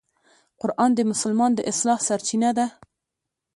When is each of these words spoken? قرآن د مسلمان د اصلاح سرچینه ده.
قرآن 0.61 0.89
د 0.95 0.99
مسلمان 1.11 1.51
د 1.55 1.59
اصلاح 1.71 1.99
سرچینه 2.07 2.49
ده. 2.57 2.65